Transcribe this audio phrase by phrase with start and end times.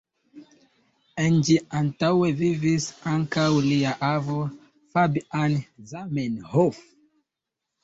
[1.23, 4.41] En ĝi antaŭe vivis ankaŭ lia avo
[4.97, 5.61] Fabian
[5.95, 6.85] Zamenhof.